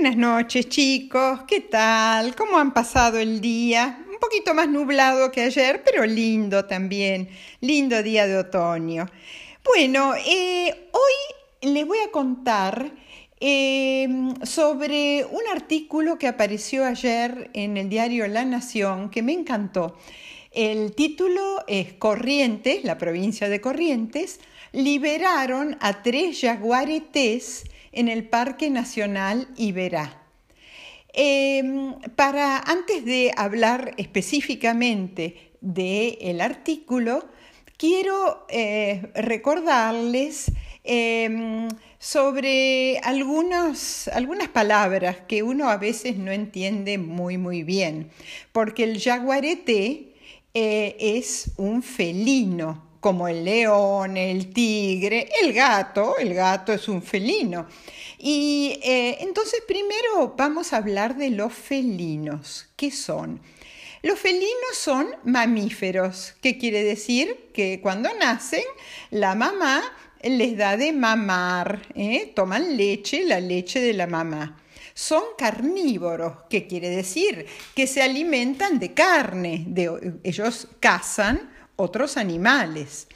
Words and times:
Buenas 0.00 0.16
noches 0.16 0.66
chicos, 0.70 1.40
¿qué 1.46 1.60
tal? 1.60 2.34
¿Cómo 2.34 2.56
han 2.56 2.72
pasado 2.72 3.18
el 3.18 3.42
día? 3.42 4.02
Un 4.10 4.18
poquito 4.18 4.54
más 4.54 4.66
nublado 4.66 5.30
que 5.30 5.42
ayer, 5.42 5.82
pero 5.84 6.06
lindo 6.06 6.64
también, 6.64 7.28
lindo 7.60 8.02
día 8.02 8.26
de 8.26 8.38
otoño. 8.38 9.04
Bueno, 9.62 10.14
eh, 10.14 10.88
hoy 10.92 11.70
les 11.70 11.86
voy 11.86 11.98
a 11.98 12.10
contar 12.10 12.92
em, 13.40 14.34
sobre 14.42 15.26
un 15.26 15.42
artículo 15.52 16.16
que 16.16 16.28
apareció 16.28 16.86
ayer 16.86 17.50
en 17.52 17.76
el 17.76 17.90
diario 17.90 18.26
La 18.26 18.46
Nación 18.46 19.10
que 19.10 19.20
me 19.20 19.34
encantó. 19.34 19.98
El 20.50 20.94
título 20.94 21.62
es 21.68 21.92
Corrientes, 21.92 22.84
la 22.84 22.96
provincia 22.96 23.50
de 23.50 23.60
Corrientes, 23.60 24.40
liberaron 24.72 25.76
a 25.78 26.02
tres 26.02 26.40
yaguaretés 26.40 27.64
en 27.92 28.08
el 28.08 28.24
Parque 28.28 28.70
Nacional 28.70 29.48
Iberá. 29.56 30.22
Em, 31.12 31.94
para 32.14 32.58
antes 32.58 33.04
de 33.04 33.32
hablar 33.36 33.94
específicamente 33.96 35.52
del 35.60 36.40
artículo, 36.40 37.28
quiero 37.76 38.46
eh, 38.48 39.10
recordarles 39.14 40.52
em, 40.84 41.68
sobre 41.98 42.98
algunas 42.98 43.98
palabras 44.52 45.16
que 45.26 45.42
uno 45.42 45.68
a 45.68 45.76
veces 45.76 46.16
no 46.16 46.30
entiende 46.30 46.98
muy 46.98 47.38
muy 47.38 47.62
bien, 47.62 48.10
porque 48.52 48.84
el 48.84 49.00
jaguarete 49.00 50.14
eh, 50.54 50.96
es 50.98 51.52
un 51.56 51.82
felino, 51.82 52.89
como 53.00 53.28
el 53.28 53.44
león, 53.44 54.16
el 54.16 54.52
tigre, 54.52 55.28
el 55.42 55.52
gato, 55.52 56.18
el 56.18 56.34
gato 56.34 56.72
es 56.72 56.88
un 56.88 57.02
felino. 57.02 57.66
Y 58.18 58.78
eh, 58.82 59.16
entonces 59.20 59.62
primero 59.66 60.34
vamos 60.36 60.72
a 60.72 60.76
hablar 60.76 61.16
de 61.16 61.30
los 61.30 61.52
felinos. 61.52 62.68
¿Qué 62.76 62.90
son? 62.90 63.40
Los 64.02 64.18
felinos 64.18 64.74
son 64.74 65.08
mamíferos, 65.24 66.34
¿Qué 66.40 66.56
quiere 66.56 66.82
decir 66.82 67.50
que 67.52 67.80
cuando 67.82 68.08
nacen 68.18 68.64
la 69.10 69.34
mamá 69.34 69.82
les 70.22 70.56
da 70.56 70.76
de 70.76 70.92
mamar, 70.92 71.82
¿eh? 71.94 72.32
toman 72.34 72.76
leche, 72.76 73.24
la 73.24 73.40
leche 73.40 73.80
de 73.80 73.92
la 73.92 74.06
mamá. 74.06 74.58
Son 74.94 75.22
carnívoros, 75.36 76.44
¿Qué 76.48 76.66
quiere 76.66 76.90
decir 76.90 77.46
que 77.74 77.86
se 77.86 78.02
alimentan 78.02 78.78
de 78.78 78.92
carne, 78.92 79.64
de, 79.66 80.18
ellos 80.24 80.68
cazan 80.78 81.50
otros 81.80 82.16
animales. 82.16 83.08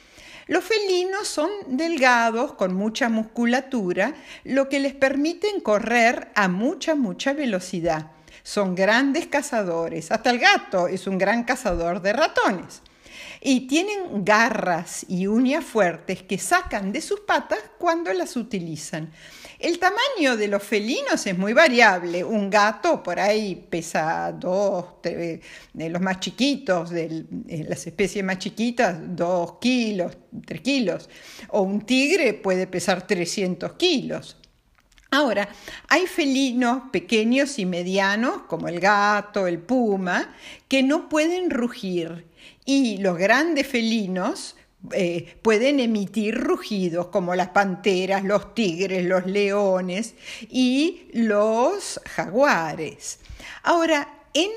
Los 0.47 0.63
felinos 0.63 1.27
son 1.27 1.49
delgados, 1.67 2.53
con 2.53 2.73
mucha 2.73 3.09
musculatura, 3.09 4.13
lo 4.43 4.69
que 4.69 4.79
les 4.79 4.93
permite 4.93 5.47
correr 5.63 6.29
a 6.35 6.47
mucha, 6.47 6.93
mucha 6.93 7.33
velocidad. 7.33 8.11
Son 8.43 8.75
grandes 8.75 9.25
cazadores. 9.25 10.11
Hasta 10.11 10.29
el 10.29 10.37
gato 10.37 10.87
es 10.87 11.07
un 11.07 11.17
gran 11.17 11.45
cazador 11.45 11.99
de 12.01 12.13
ratones. 12.13 12.83
Y 13.41 13.61
tienen 13.67 14.23
garras 14.23 15.03
y 15.09 15.25
uñas 15.25 15.65
fuertes 15.65 16.21
que 16.21 16.37
sacan 16.37 16.91
de 16.91 17.01
sus 17.01 17.21
patas 17.21 17.59
cuando 17.79 18.13
las 18.13 18.35
utilizan. 18.35 19.11
El 19.65 19.79
tamaño 19.79 20.37
de 20.37 20.47
los 20.47 20.61
felinos 20.61 21.25
es 21.25 21.35
muy 21.35 21.51
variable. 21.51 22.23
Un 22.23 22.51
gato 22.51 23.01
por 23.01 23.19
ahí 23.19 23.55
pesa 23.67 24.31
dos, 24.31 25.01
de 25.01 25.41
los 25.89 25.99
más 26.03 26.19
chiquitos, 26.19 26.91
de 26.91 27.25
las 27.67 27.87
especies 27.87 28.23
más 28.23 28.37
chiquitas, 28.37 28.95
dos 29.15 29.53
kilos, 29.59 30.15
tres 30.45 30.61
kilos. 30.61 31.09
O 31.49 31.63
un 31.63 31.81
tigre 31.81 32.35
puede 32.35 32.67
pesar 32.67 33.07
300 33.07 33.73
kilos. 33.73 34.37
Ahora, 35.09 35.49
hay 35.87 36.05
felinos 36.05 36.83
pequeños 36.91 37.57
y 37.57 37.65
medianos, 37.65 38.43
como 38.43 38.67
el 38.67 38.79
gato, 38.79 39.47
el 39.47 39.57
puma, 39.57 40.35
que 40.67 40.83
no 40.83 41.09
pueden 41.09 41.49
rugir. 41.49 42.27
Y 42.65 42.97
los 42.99 43.17
grandes 43.17 43.65
felinos 43.65 44.57
eh, 44.91 45.37
pueden 45.41 45.79
emitir 45.79 46.35
rugidos 46.35 47.07
como 47.07 47.35
las 47.35 47.49
panteras, 47.49 48.23
los 48.23 48.53
tigres, 48.53 49.05
los 49.05 49.25
leones 49.25 50.15
y 50.49 51.07
los 51.13 51.99
jaguares. 52.05 53.19
Ahora, 53.63 54.27
en, 54.33 54.51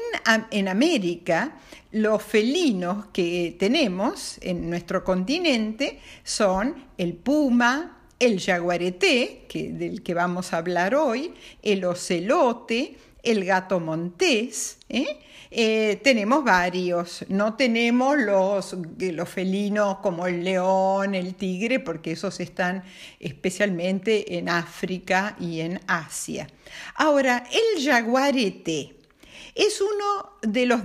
en 0.51 0.69
América, 0.69 1.59
los 1.93 2.23
felinos 2.23 3.07
que 3.13 3.57
tenemos 3.59 4.39
en 4.43 4.69
nuestro 4.69 5.05
continente 5.05 6.01
son 6.25 6.87
el 6.99 7.15
puma, 7.15 7.99
el 8.19 8.41
jaguareté, 8.41 9.47
que, 9.49 9.71
del 9.73 10.03
que 10.03 10.15
vamos 10.15 10.53
a 10.53 10.59
hablar 10.59 10.95
hoy, 10.95 11.33
el 11.63 11.85
ocelote, 11.85 12.97
el 13.23 13.45
gato 13.45 13.81
montés, 13.81 14.79
¿eh? 14.89 15.19
Eh, 15.51 15.99
tenemos 16.03 16.45
varios, 16.45 17.25
no 17.29 17.55
tenemos 17.55 18.19
los, 18.19 18.77
los 18.99 19.29
felinos 19.31 19.99
como 19.99 20.27
el 20.27 20.45
león, 20.45 21.15
el 21.15 21.35
tigre, 21.37 21.81
porque 21.81 22.13
esos 22.13 22.39
están 22.41 22.85
especialmente 23.19 24.37
en 24.37 24.51
África 24.51 25.37
y 25.41 25.61
en 25.61 25.81
Asia. 25.87 26.47
Ahora, 26.97 27.45
el 27.51 27.83
jaguarete 27.83 28.95
es 29.55 29.81
uno 29.81 30.37
de 30.43 30.67
los 30.67 30.83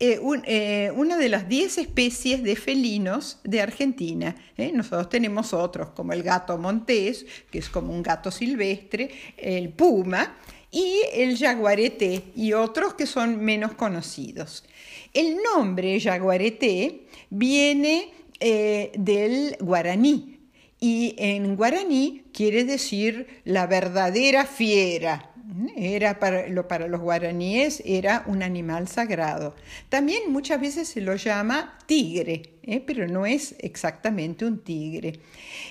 eh, 0.00 0.92
una 0.94 1.16
de 1.16 1.28
las 1.28 1.48
10 1.48 1.78
especies 1.78 2.42
de 2.42 2.56
felinos 2.56 3.38
de 3.44 3.60
Argentina. 3.60 4.34
Nosotros 4.74 5.08
tenemos 5.08 5.54
otros, 5.54 5.90
como 5.90 6.12
el 6.12 6.24
gato 6.24 6.58
montés, 6.58 7.24
que 7.50 7.58
es 7.58 7.70
como 7.70 7.92
un 7.92 8.02
gato 8.02 8.30
silvestre, 8.30 9.10
el 9.38 9.70
puma, 9.70 10.36
y 10.74 11.02
el 11.12 11.38
jaguarete 11.38 12.24
y 12.34 12.52
otros 12.52 12.94
que 12.94 13.06
son 13.06 13.42
menos 13.44 13.74
conocidos. 13.74 14.64
El 15.12 15.36
nombre 15.54 16.00
jaguarete 16.00 17.06
viene 17.30 18.08
eh, 18.40 18.90
del 18.96 19.56
guaraní 19.60 20.40
y 20.80 21.14
en 21.16 21.54
guaraní 21.54 22.24
quiere 22.32 22.64
decir 22.64 23.42
la 23.44 23.68
verdadera 23.68 24.46
fiera. 24.46 25.33
Era 25.76 26.18
para, 26.18 26.46
para 26.68 26.88
los 26.88 27.00
guaraníes 27.00 27.82
era 27.84 28.24
un 28.26 28.42
animal 28.42 28.88
sagrado. 28.88 29.54
También 29.88 30.32
muchas 30.32 30.60
veces 30.60 30.88
se 30.88 31.00
lo 31.00 31.16
llama 31.16 31.78
tigre, 31.86 32.54
¿eh? 32.62 32.80
pero 32.80 33.06
no 33.06 33.26
es 33.26 33.54
exactamente 33.58 34.44
un 34.44 34.64
tigre. 34.64 35.20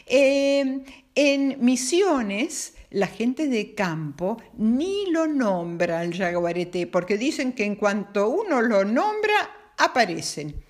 Eh, 0.06 0.84
en 1.16 1.58
Misiones 1.60 2.74
la 2.94 3.08
gente 3.08 3.48
de 3.48 3.74
campo 3.74 4.38
ni 4.56 5.08
lo 5.10 5.26
nombra 5.28 6.00
al 6.00 6.14
jaguarete, 6.14 6.86
porque 6.88 7.18
dicen 7.18 7.54
que 7.54 7.66
en 7.66 7.76
cuanto 7.76 8.30
uno 8.30 8.62
lo 8.62 8.86
nombra, 8.86 9.50
aparecen. 9.78 10.64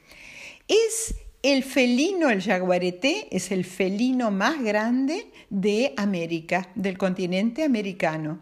Es 0.67 1.15
el 1.43 1.63
felino, 1.63 2.29
el 2.29 2.41
jaguarete, 2.41 3.27
es 3.29 3.51
el 3.51 3.65
felino 3.65 4.31
más 4.31 4.63
grande 4.63 5.27
de 5.49 5.93
América, 5.97 6.69
del 6.73 6.97
continente 6.97 7.65
americano. 7.65 8.39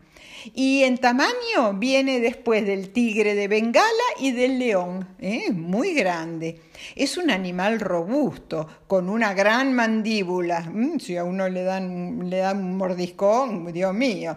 Y 0.53 0.83
en 0.83 0.99
tamaño 0.99 1.73
viene 1.75 2.19
después 2.19 2.65
del 2.65 2.91
tigre 2.91 3.33
de 3.33 3.47
Bengala 3.47 3.87
y 4.19 4.31
del 4.31 4.59
león, 4.59 5.07
¿eh? 5.19 5.51
muy 5.51 5.93
grande. 5.95 6.61
Es 6.95 7.17
un 7.17 7.31
animal 7.31 7.79
robusto, 7.79 8.67
con 8.87 9.09
una 9.09 9.33
gran 9.33 9.73
mandíbula. 9.73 10.61
Mm, 10.61 10.99
si 10.99 11.17
a 11.17 11.23
uno 11.23 11.49
le 11.49 11.63
dan, 11.63 12.29
le 12.29 12.37
dan 12.37 12.57
un 12.57 12.77
mordiscón, 12.77 13.73
Dios 13.73 13.93
mío. 13.95 14.35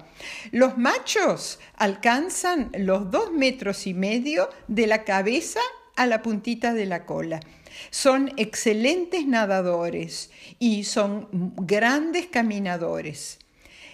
Los 0.53 0.79
machos 0.79 1.59
alcanzan 1.77 2.71
los 2.79 3.11
dos 3.11 3.31
metros 3.31 3.87
y 3.87 3.93
medio 3.93 4.49
de 4.69 4.87
la 4.87 5.05
cabeza 5.05 5.61
a 5.97 6.07
la 6.07 6.23
puntita 6.23 6.75
de 6.75 6.87
la 6.87 7.07
cola. 7.07 7.41
Son 7.91 8.33
excelentes 8.37 9.27
nadadores 9.27 10.31
y 10.59 10.85
son 10.85 11.29
grandes 11.57 12.27
caminadores. 12.27 13.39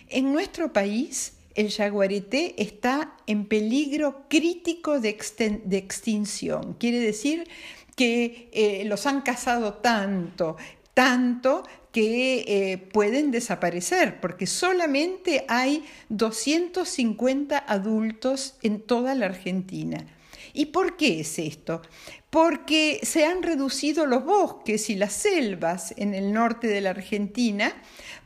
En 0.08 0.32
nuestro 0.32 0.72
país, 0.72 1.34
el 1.54 1.70
jaguarete 1.70 2.54
está 2.62 3.14
en 3.26 3.46
peligro 3.46 4.24
crítico 4.28 5.00
de, 5.00 5.10
extinción. 5.10 6.74
Quiere 6.74 7.00
decir 7.00 7.48
que 7.96 8.48
eh, 8.52 8.84
los 8.86 9.06
han 9.06 9.22
cazado 9.22 9.74
tanto, 9.74 10.56
tanto 10.94 11.64
que 11.92 12.44
eh, 12.46 12.78
pueden 12.78 13.30
desaparecer, 13.30 14.20
porque 14.20 14.46
solamente 14.46 15.44
hay 15.48 15.84
250 16.08 17.58
adultos 17.58 18.54
en 18.62 18.80
toda 18.80 19.14
la 19.14 19.26
Argentina. 19.26 20.06
¿Y 20.52 20.66
por 20.66 20.96
qué 20.96 21.20
es 21.20 21.38
esto? 21.38 21.82
porque 22.30 23.00
se 23.02 23.26
han 23.26 23.42
reducido 23.42 24.06
los 24.06 24.24
bosques 24.24 24.88
y 24.88 24.94
las 24.94 25.12
selvas 25.12 25.92
en 25.96 26.14
el 26.14 26.32
norte 26.32 26.68
de 26.68 26.80
la 26.80 26.90
Argentina 26.90 27.74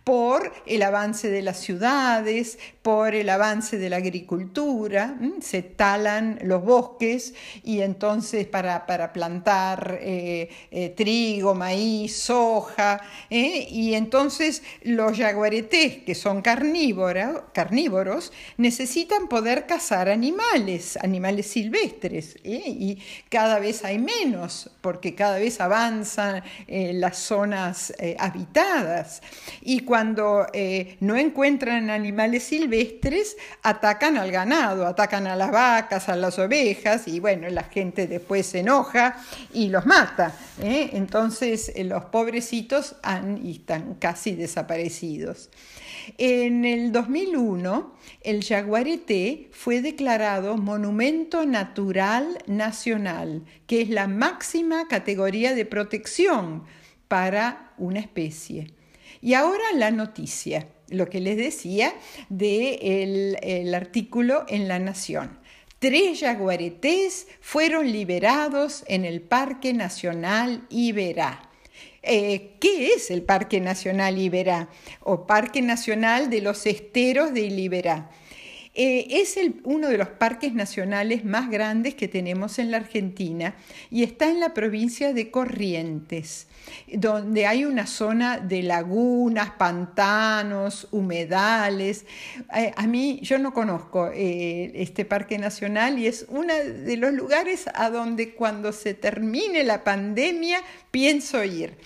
por 0.05 0.53
el 0.67 0.83
avance 0.83 1.31
de 1.31 1.41
las 1.41 1.59
ciudades, 1.59 2.59
por 2.83 3.15
el 3.15 3.31
avance 3.31 3.79
de 3.79 3.89
la 3.89 3.97
agricultura, 3.97 5.17
se 5.41 5.63
talan 5.63 6.39
los 6.43 6.63
bosques 6.63 7.33
y 7.63 7.81
entonces 7.81 8.47
para, 8.47 8.85
plantar 9.15 9.99
eh, 10.03 10.51
eh, 10.71 10.91
trigo, 10.91 11.55
maíz, 11.55 12.17
soja, 12.17 13.01
¿eh? 13.31 13.67
y 13.71 13.95
entonces 13.95 14.63
los 14.83 15.17
yaguaretés, 15.17 16.03
que 16.03 16.15
son 16.15 16.43
carnívoros, 16.43 18.33
necesitan 18.59 19.29
poder 19.29 19.67
cazar 19.67 20.11
animales, 20.11 20.99
animales 20.99 21.47
silvestres, 21.47 22.37
y 22.45 22.99
cada 23.31 23.59
vez 23.59 23.83
hay 23.85 23.99
menos, 23.99 24.69
porque 24.83 25.15
cada 25.15 25.39
vez 25.39 25.59
avanzan 25.63 26.43
las 26.69 27.17
zonas 27.17 27.95
habitadas. 28.19 29.23
Y 29.63 29.81
no 31.01 31.17
encuentran 31.17 31.91
animales 31.91 32.43
silvestres, 32.45 33.37
atacan 33.63 34.17
al 34.17 34.31
ganado, 34.31 34.87
atacan 34.87 35.27
a 35.27 35.37
las 35.37 35.51
vacas, 35.51 36.09
a 36.09 36.17
las 36.17 36.39
ovejas 36.39 37.07
y 37.07 37.21
bueno, 37.21 37.49
la 37.49 37.65
gente 37.65 38.07
después 38.07 38.47
se 38.47 38.61
enoja 38.61 39.17
y 39.53 39.69
los 39.69 39.87
mata. 39.87 40.35
¿eh? 40.63 40.91
Entonces 40.93 41.73
eh, 41.75 41.85
los 41.85 42.07
pobrecitos 42.07 42.97
y 43.43 43.53
están 43.53 43.95
casi 43.95 44.35
desaparecidos. 44.35 45.51
En 46.19 46.65
el 46.65 46.93
2001, 46.93 47.95
el 48.21 48.45
jaguarete 48.45 49.49
fue 49.53 49.81
declarado 49.81 50.57
Monumento 50.57 51.47
Natural 51.47 52.39
Nacional, 52.47 53.45
que 53.67 53.83
es 53.83 53.89
la 53.89 54.07
máxima 54.07 54.87
categoría 54.89 55.55
de 55.55 55.65
protección 55.65 56.65
para 57.09 57.73
una 57.79 58.01
especie. 58.01 58.75
Y 59.25 59.33
ahora 59.33 59.65
la 59.75 59.91
noticia 59.91 60.69
lo 60.91 61.09
que 61.09 61.19
les 61.19 61.39
decía 61.39 61.95
del 62.29 63.39
el 63.43 63.75
artículo 63.75 64.45
en 64.49 64.69
La 64.69 64.79
Nación. 64.79 65.39
Tres 65.79 66.21
yaguaretés 66.21 67.27
fueron 67.41 67.91
liberados 67.91 68.85
en 68.87 69.07
el 69.07 69.23
Parque 69.23 69.73
Nacional 69.73 70.67
Iberá. 70.69 71.49
Eh, 72.03 72.57
¿Qué 72.61 72.89
es 72.89 73.11
el 73.11 73.23
Parque 73.23 73.61
Nacional 73.61 74.19
Iberá? 74.19 74.69
O 75.01 75.27
Parque 75.27 75.63
Nacional 75.63 76.29
de 76.29 76.43
los 76.43 76.67
Esteros 76.67 77.33
de 77.33 77.47
Iberá. 77.47 78.11
Eh, 78.77 79.07
es 79.21 79.39
uno 79.63 79.89
de 79.89 79.99
los 79.99 80.09
parques 80.09 80.53
nacionales 80.53 81.25
más 81.25 81.49
grandes 81.49 81.95
que 81.95 82.09
tenemos 82.09 82.59
en 82.59 82.73
la 82.73 82.79
Argentina 82.79 83.55
y 83.89 84.03
está 84.03 84.29
en 84.29 84.41
la 84.41 84.53
provincia 84.53 85.13
de 85.13 85.31
Corrientes, 85.31 86.49
donde 86.93 87.47
hay 87.47 87.67
una 87.67 87.87
zona 87.87 88.39
de 88.39 88.65
lagunas, 88.65 89.53
pantanos, 89.53 90.89
humedales. 90.91 92.05
Eh, 92.57 92.73
a 92.75 92.89
mí 92.89 93.21
yo 93.23 93.39
no 93.39 93.55
conozco 93.55 94.11
eh, 94.13 94.73
este 94.75 95.05
parque 95.05 95.39
nacional 95.39 96.01
y 96.01 96.09
es 96.09 96.27
uno 96.29 96.53
de 96.53 96.97
los 96.97 97.13
lugares 97.13 97.67
a 97.75 97.91
donde 97.91 98.35
cuando 98.35 98.73
se 98.73 98.95
termine 98.95 99.63
la 99.63 99.85
pandemia 99.85 100.61
pienso 100.91 101.45
ir. 101.45 101.77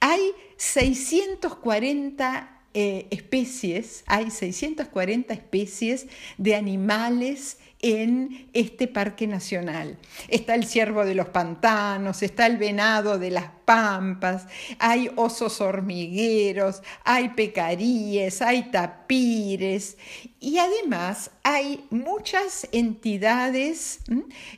Hay 0.00 0.32
640 0.58 2.53
eh, 2.74 3.06
especies, 3.10 4.02
hay 4.06 4.30
640 4.30 5.32
especies 5.32 6.08
de 6.38 6.56
animales 6.56 7.58
en 7.80 8.48
este 8.52 8.88
parque 8.88 9.26
nacional. 9.26 9.96
Está 10.28 10.54
el 10.54 10.64
ciervo 10.66 11.04
de 11.04 11.14
los 11.14 11.28
pantanos, 11.28 12.22
está 12.22 12.46
el 12.46 12.56
venado 12.56 13.18
de 13.18 13.30
las 13.30 13.44
pampas, 13.64 14.46
hay 14.78 15.10
osos 15.16 15.60
hormigueros, 15.60 16.82
hay 17.04 17.30
pecaríes, 17.30 18.42
hay 18.42 18.70
tapires 18.70 19.96
y 20.40 20.58
además 20.58 21.30
hay 21.42 21.86
muchas 21.90 22.68
entidades 22.72 24.00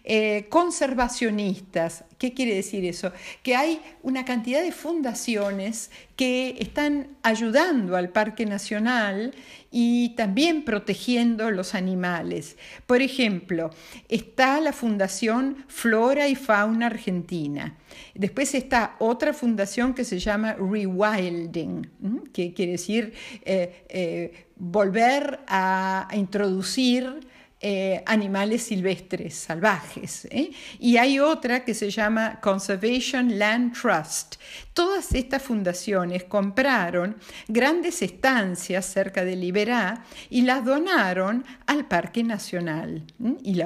eh, 0.05 0.47
conservacionistas. 0.49 2.05
¿Qué 2.19 2.33
quiere 2.33 2.55
decir 2.55 2.85
eso? 2.85 3.13
Que 3.43 3.55
hay 3.55 3.81
una 4.03 4.25
cantidad 4.25 4.63
de 4.63 4.73
fundaciones 4.73 5.91
que 6.17 6.57
están 6.59 7.17
ayudando 7.23 7.97
al 7.97 8.09
Parque 8.09 8.47
Nacional 8.47 9.35
y 9.79 10.15
también 10.17 10.65
protegiendo 10.65 11.51
los 11.51 11.75
animales. 11.75 12.57
Por 12.87 13.03
ejemplo, 13.03 13.69
está 14.09 14.59
la 14.59 14.73
Fundación 14.73 15.67
Flora 15.69 16.29
y 16.29 16.35
Fauna 16.35 16.87
Argentina. 16.87 17.77
Después 18.15 18.55
está 18.55 18.97
otra 19.01 19.35
fundación 19.35 19.93
que 19.93 20.05
se 20.05 20.19
llama 20.19 20.55
Rewilding, 20.55 21.91
que 22.33 22.55
quiere 22.55 22.73
decir 22.73 23.13
eh, 23.45 23.85
eh, 23.91 24.47
volver 24.57 25.41
a 25.47 26.09
introducir 26.15 27.27
eh, 27.59 28.03
animales 28.05 28.65
silvestres, 28.65 29.35
salvajes. 29.35 30.27
¿eh? 30.31 30.51
Y 30.79 30.99
hay 30.99 31.19
otra 31.19 31.65
que 31.65 31.73
se 31.73 31.91
llama 31.91 32.39
Conservation 32.43 33.39
Land 33.39 33.81
Trust. 33.81 34.37
Todas 34.75 35.15
estas 35.15 35.43
fundaciones 35.43 36.25
compraron 36.25 37.17
grandes 37.49 38.03
estancias 38.03 38.85
cerca 38.85 39.25
de 39.25 39.37
Liberá 39.37 40.05
y 40.29 40.43
las 40.43 40.67
donaron 40.67 41.47
al 41.67 41.87
Parque 41.87 42.23
Nacional 42.23 43.05
y 43.43 43.63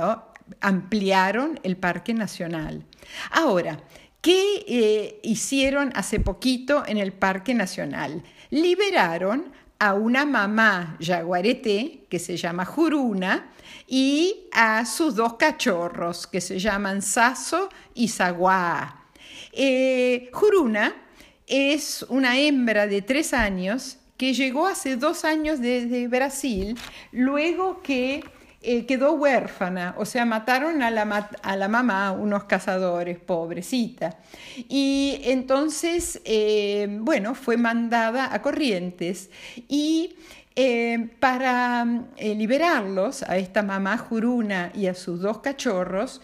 ampliaron 0.61 1.59
el 1.65 1.77
Parque 1.77 2.15
Nacional. 2.15 2.85
Ahora, 3.33 3.83
¿qué 4.21 4.65
eh, 4.69 5.21
hicieron 5.25 5.91
hace 5.97 6.21
poquito 6.21 6.85
en 6.87 6.97
el 6.97 7.13
Parque 7.13 7.55
Nacional? 7.55 8.23
Liberaron 8.51 9.53
a 9.81 9.95
una 9.95 10.27
mamá 10.27 10.99
jaguarete 11.01 12.05
que 12.11 12.19
se 12.19 12.37
llama 12.37 12.67
Juruna 12.67 13.51
y 13.89 14.47
a 14.53 14.85
sus 14.85 15.15
dos 15.17 15.35
cachorros 15.35 16.27
que 16.27 16.43
se 16.43 16.59
llaman 16.59 17.01
Saso 17.01 17.71
y 17.95 18.09
Zaguá. 18.09 19.07
Eh, 19.53 20.29
Juruna 20.33 20.95
es 21.47 22.05
una 22.11 22.39
hembra 22.39 22.87
de 22.87 23.01
tres 23.01 23.33
años 23.33 23.97
que 24.19 24.35
llegó 24.35 24.67
hace 24.67 24.97
dos 24.97 25.25
años 25.25 25.61
desde 25.61 26.07
Brasil, 26.09 26.79
luego 27.11 27.81
que 27.81 28.23
eh, 28.63 28.85
quedó 28.85 29.13
huérfana, 29.15 29.95
o 29.97 30.05
sea, 30.05 30.27
mataron 30.27 30.83
a 30.83 30.91
la, 30.91 31.31
a 31.43 31.57
la 31.57 31.69
mamá 31.69 32.13
unos 32.13 32.45
cazadores, 32.45 33.19
pobrecita. 33.19 34.19
Y 34.69 35.19
entonces, 35.25 36.21
eh, 36.27 36.87
bueno, 37.01 37.35
fue 37.35 37.57
mandada 37.57 38.35
a 38.35 38.43
Corrientes 38.43 39.31
y 39.67 40.15
eh, 40.57 41.09
para 41.21 41.87
liberarlos, 42.19 43.23
a 43.23 43.39
esta 43.39 43.63
mamá 43.63 43.97
juruna 43.97 44.71
y 44.75 44.89
a 44.89 44.95
sus 44.95 45.21
dos 45.21 45.39
cachorros, 45.39 46.21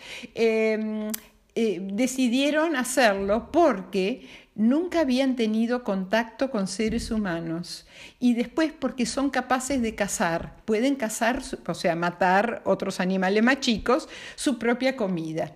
decidieron 1.54 2.76
hacerlo 2.76 3.50
porque 3.50 4.45
nunca 4.56 5.00
habían 5.00 5.36
tenido 5.36 5.84
contacto 5.84 6.50
con 6.50 6.66
seres 6.66 7.10
humanos 7.10 7.86
y 8.18 8.34
después 8.34 8.72
porque 8.72 9.06
son 9.06 9.30
capaces 9.30 9.82
de 9.82 9.94
cazar, 9.94 10.56
pueden 10.64 10.96
cazar, 10.96 11.42
o 11.66 11.74
sea, 11.74 11.94
matar 11.94 12.62
otros 12.64 12.98
animales 12.98 13.42
más 13.42 13.60
chicos, 13.60 14.08
su 14.34 14.58
propia 14.58 14.96
comida. 14.96 15.52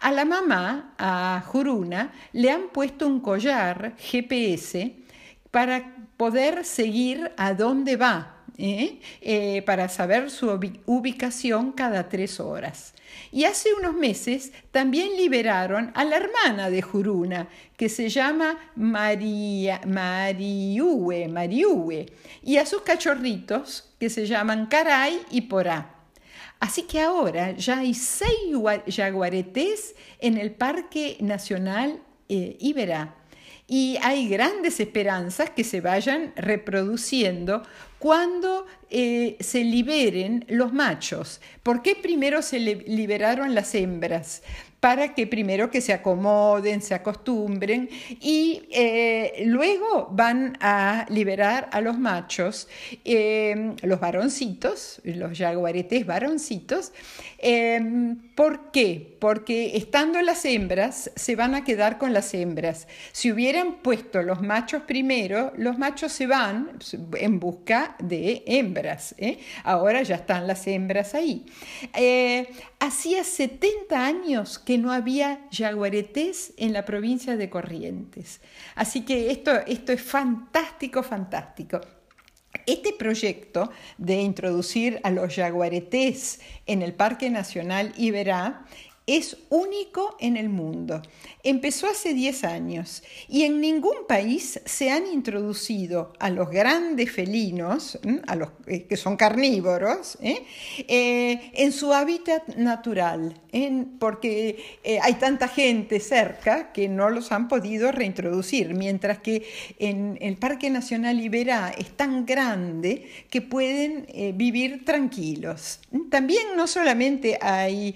A 0.00 0.12
la 0.12 0.24
mamá, 0.24 0.94
a 0.98 1.42
Juruna, 1.46 2.12
le 2.32 2.50
han 2.50 2.68
puesto 2.72 3.06
un 3.06 3.20
collar 3.20 3.94
GPS 3.98 4.96
para 5.50 5.96
poder 6.16 6.64
seguir 6.64 7.32
a 7.36 7.54
dónde 7.54 7.96
va, 7.96 8.41
¿eh? 8.62 9.00
Eh, 9.20 9.62
para 9.62 9.88
saber 9.88 10.30
su 10.30 10.48
ubicación 10.86 11.72
cada 11.72 12.08
tres 12.08 12.38
horas. 12.38 12.94
Y 13.32 13.44
hace 13.44 13.74
unos 13.74 13.94
meses 13.94 14.52
también 14.70 15.16
liberaron 15.16 15.90
a 15.94 16.04
la 16.04 16.16
hermana 16.16 16.70
de 16.70 16.80
Juruna, 16.80 17.48
que 17.76 17.88
se 17.88 18.08
llama 18.08 18.56
María, 18.76 19.80
Mariue, 19.84 21.26
Mariue, 21.28 22.06
y 22.42 22.56
a 22.56 22.64
sus 22.64 22.82
cachorritos, 22.82 23.92
que 23.98 24.08
se 24.08 24.26
llaman 24.26 24.66
Caray 24.66 25.20
y 25.30 25.42
Porá. 25.42 25.96
Así 26.60 26.82
que 26.82 27.00
ahora 27.00 27.52
ya 27.52 27.80
hay 27.80 27.94
seis 27.94 28.30
jaguaretés 28.88 29.96
en 30.20 30.38
el 30.38 30.52
Parque 30.52 31.16
Nacional 31.20 32.00
eh, 32.28 32.56
Iberá 32.60 33.16
y 33.66 33.96
hay 34.02 34.28
grandes 34.28 34.80
esperanzas 34.80 35.48
que 35.48 35.64
se 35.64 35.80
vayan 35.80 36.34
reproduciendo 36.36 37.62
cuando 38.02 38.66
eh, 38.90 39.36
se 39.38 39.62
liberen 39.62 40.44
los 40.48 40.72
machos. 40.72 41.40
¿Por 41.62 41.82
qué 41.82 41.94
primero 41.94 42.42
se 42.42 42.58
liberaron 42.58 43.54
las 43.54 43.76
hembras? 43.76 44.42
para 44.82 45.14
que 45.14 45.28
primero 45.28 45.70
que 45.70 45.80
se 45.80 45.92
acomoden, 45.92 46.82
se 46.82 46.92
acostumbren 46.92 47.88
y 48.20 48.64
eh, 48.72 49.44
luego 49.46 50.08
van 50.10 50.58
a 50.60 51.06
liberar 51.08 51.70
a 51.70 51.80
los 51.80 52.00
machos, 52.00 52.66
eh, 53.04 53.76
los 53.82 54.00
varoncitos, 54.00 55.00
los 55.04 55.38
jaguaretes 55.38 56.04
varoncitos. 56.04 56.92
Eh, 57.38 57.80
¿Por 58.34 58.72
qué? 58.72 59.16
Porque 59.20 59.76
estando 59.76 60.20
las 60.20 60.44
hembras, 60.44 61.12
se 61.14 61.36
van 61.36 61.54
a 61.54 61.62
quedar 61.62 61.96
con 61.96 62.12
las 62.12 62.34
hembras. 62.34 62.88
Si 63.12 63.30
hubieran 63.30 63.82
puesto 63.82 64.20
los 64.24 64.42
machos 64.42 64.82
primero, 64.82 65.52
los 65.56 65.78
machos 65.78 66.10
se 66.10 66.26
van 66.26 66.72
en 67.20 67.38
busca 67.38 67.91
de 67.98 68.42
hembras. 68.46 69.14
Ahora 69.64 70.02
ya 70.02 70.16
están 70.16 70.46
las 70.46 70.66
hembras 70.66 71.14
ahí. 71.14 71.46
hacía 72.78 73.24
70 73.24 74.04
años 74.04 74.58
que 74.58 74.78
no 74.78 74.92
había 74.92 75.46
jaguaretés 75.50 76.52
en 76.56 76.72
la 76.72 76.84
provincia 76.84 77.36
de 77.36 77.50
Corrientes. 77.50 78.40
Así 78.74 79.02
que 79.02 79.30
esto, 79.30 79.52
esto 79.66 79.92
es 79.92 80.02
fantástico, 80.02 81.02
fantástico. 81.02 81.80
Este 82.66 82.92
proyecto 82.92 83.70
de 83.98 84.20
introducir 84.20 85.00
a 85.02 85.10
los 85.10 85.34
jaguaretés 85.34 86.40
en 86.66 86.82
el 86.82 86.94
Parque 86.94 87.30
Nacional 87.30 87.92
Iberá 87.96 88.64
es 89.06 89.36
único 89.50 90.16
en 90.20 90.36
el 90.36 90.48
mundo. 90.48 91.02
Empezó 91.42 91.88
hace 91.88 92.14
10 92.14 92.44
años 92.44 93.02
y 93.28 93.42
en 93.42 93.60
ningún 93.60 94.06
país 94.06 94.60
se 94.64 94.90
han 94.90 95.06
introducido 95.06 96.12
a 96.20 96.30
los 96.30 96.50
grandes 96.50 97.10
felinos, 97.10 97.98
a 98.26 98.36
los 98.36 98.50
eh, 98.66 98.84
que 98.84 98.96
son 98.96 99.16
carnívoros, 99.16 100.18
¿eh? 100.22 100.44
Eh, 100.86 101.50
en 101.54 101.72
su 101.72 101.92
hábitat 101.92 102.46
natural, 102.56 103.40
porque 103.98 104.78
hay 105.02 105.14
tanta 105.14 105.48
gente 105.48 106.00
cerca 106.00 106.72
que 106.72 106.88
no 106.88 107.10
los 107.10 107.32
han 107.32 107.48
podido 107.48 107.92
reintroducir, 107.92 108.74
mientras 108.74 109.18
que 109.18 109.46
en 109.78 110.16
el 110.20 110.36
Parque 110.36 110.70
Nacional 110.70 111.20
Iberá 111.20 111.74
es 111.76 111.90
tan 111.90 112.24
grande 112.24 113.06
que 113.28 113.42
pueden 113.42 114.06
vivir 114.36 114.84
tranquilos. 114.84 115.80
También 116.10 116.56
no 116.56 116.66
solamente 116.66 117.38
hay 117.40 117.94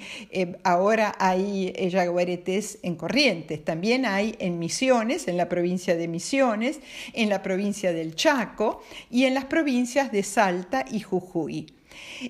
ahora 0.62 0.95
hay 1.18 1.72
jaguaretes 1.90 2.78
en 2.82 2.96
corriente, 2.96 3.58
también 3.58 4.06
hay 4.06 4.34
en 4.38 4.58
Misiones, 4.58 5.28
en 5.28 5.36
la 5.36 5.48
provincia 5.48 5.96
de 5.96 6.08
Misiones, 6.08 6.80
en 7.12 7.28
la 7.28 7.42
provincia 7.42 7.92
del 7.92 8.14
Chaco 8.14 8.82
y 9.10 9.24
en 9.24 9.34
las 9.34 9.44
provincias 9.44 10.10
de 10.12 10.22
Salta 10.22 10.84
y 10.90 11.00
Jujuy. 11.00 11.75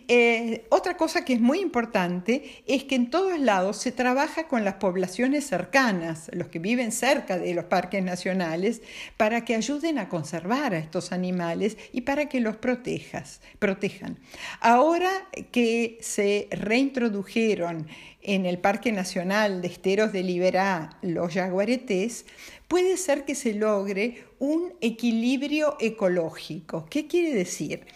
Eh, 0.09 0.65
otra 0.71 0.97
cosa 0.97 1.25
que 1.25 1.35
es 1.35 1.41
muy 1.41 1.61
importante 1.61 2.63
es 2.67 2.85
que 2.85 2.95
en 2.95 3.11
todos 3.11 3.39
lados 3.39 3.77
se 3.79 3.93
trabaja 3.93 4.49
con 4.49 4.65
las 4.65 4.75
poblaciones 4.75 5.47
cercanas, 5.47 6.31
los 6.33 6.49
que 6.49 6.59
viven 6.59 6.93
cerca 6.93 7.39
de 7.39 7.55
los 7.55 7.67
parques 7.67 8.03
nacionales, 8.03 8.83
para 9.17 9.45
que 9.45 9.55
ayuden 9.55 9.99
a 9.99 10.09
conservar 10.09 10.75
a 10.75 10.79
estos 10.79 11.13
animales 11.13 11.77
y 11.93 12.03
para 12.03 12.29
que 12.29 12.41
los 12.41 12.57
protejas, 12.57 13.41
protejan. 13.59 14.19
Ahora 14.61 15.11
que 15.53 15.99
se 16.01 16.49
reintrodujeron 16.51 17.87
en 18.27 18.45
el 18.45 18.59
Parque 18.59 18.91
Nacional 18.91 19.63
de 19.63 19.69
Esteros 19.69 20.13
de 20.13 20.25
Liberá 20.25 20.99
los 21.01 21.35
yaguaretés, 21.35 22.27
puede 22.69 22.97
ser 22.97 23.25
que 23.25 23.35
se 23.35 23.55
logre 23.55 24.25
un 24.39 24.75
equilibrio 24.81 25.77
ecológico. 25.81 26.87
¿Qué 26.91 27.07
quiere 27.07 27.35
decir? 27.35 27.87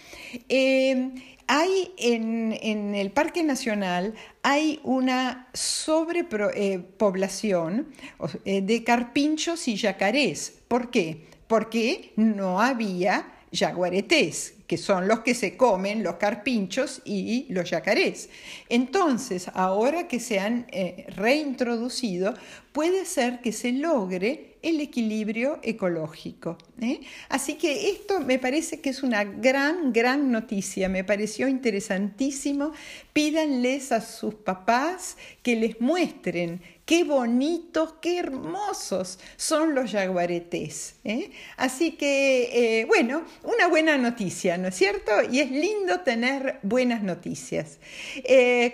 Eh, 0.48 1.12
hay 1.52 1.92
en, 1.98 2.94
el 2.94 3.10
Parque 3.10 3.42
Nacional 3.42 4.14
hay 4.42 4.78
una 4.84 5.48
sobrepoblación 5.52 7.88
eh, 7.98 8.14
eh, 8.44 8.62
de 8.62 8.84
carpinchos 8.84 9.66
y 9.66 9.74
yacarés. 9.74 10.60
¿Por 10.68 10.92
qué? 10.92 11.26
Porque 11.48 12.12
no 12.14 12.60
había 12.60 13.32
yaguaretés, 13.50 14.54
que 14.68 14.78
son 14.78 15.08
los 15.08 15.18
que 15.20 15.34
se 15.34 15.56
comen 15.56 16.04
los 16.04 16.14
carpinchos 16.14 17.02
y 17.04 17.46
los 17.48 17.70
yacarés. 17.70 18.28
Entonces, 18.68 19.50
ahora 19.54 20.06
que 20.06 20.20
se 20.20 20.38
han 20.38 20.66
eh, 20.70 21.06
reintroducido, 21.16 22.34
puede 22.70 23.04
ser 23.04 23.40
que 23.40 23.50
se 23.50 23.72
logre 23.72 24.50
el 24.62 24.81
equilibrio 24.81 25.59
ecológico. 25.62 26.59
¿eh? 26.81 27.00
Así 27.29 27.55
que 27.55 27.90
esto 27.90 28.21
me 28.21 28.38
parece 28.38 28.81
que 28.81 28.90
es 28.90 29.02
una 29.02 29.25
gran, 29.25 29.93
gran 29.93 30.31
noticia, 30.31 30.88
me 30.88 31.05
pareció 31.05 31.49
interesantísimo. 31.49 32.73
Pídanles 33.12 33.93
a 33.93 34.00
sus 34.00 34.35
papás 34.35 35.17
que 35.43 35.57
les 35.57 35.81
muestren 35.81 36.61
qué 36.85 37.05
bonitos, 37.05 37.95
qué 38.00 38.19
hermosos 38.19 39.19
son 39.37 39.75
los 39.75 39.93
jaguaretés. 39.93 40.97
¿eh? 41.05 41.31
Así 41.57 41.93
que, 41.93 42.81
eh, 42.81 42.85
bueno, 42.87 43.25
una 43.45 43.69
buena 43.69 43.97
noticia, 43.97 44.59
¿no 44.59 44.69
es 44.69 44.75
cierto? 44.75 45.12
Y 45.31 45.40
es 45.40 45.50
lindo 45.50 46.00
tener 46.00 46.59
buenas 46.62 47.02
noticias. 47.02 47.79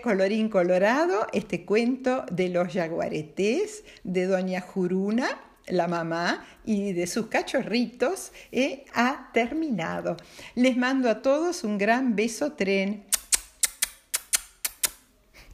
colorín 0.03 0.49
colorado, 0.49 1.27
este 1.33 1.65
cuento 1.65 2.25
de 2.31 2.49
los 2.49 2.73
jaguaretés 2.73 3.85
de 4.03 4.27
Doña 4.27 4.61
Juruna 4.61 5.39
la 5.69 5.89
mamá 5.89 6.45
y 6.65 6.93
de 6.93 7.07
sus 7.07 7.27
cachorritos 7.27 8.33
eh, 8.53 8.85
ha 8.95 9.31
terminado. 9.33 10.17
Les 10.55 10.77
mando 10.77 11.11
a 11.11 11.23
todos 11.23 11.65
un 11.65 11.79
gran 11.79 12.17
beso 12.17 12.53
tren. 12.53 13.05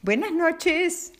Buenas 0.01 0.31
noches. 0.33 1.13